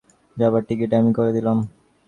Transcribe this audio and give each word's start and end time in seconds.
যাবার 0.37 0.61
টিকিট 0.67 0.91
আমি 0.99 1.11
করে 1.17 1.31
দিলাম। 1.33 1.57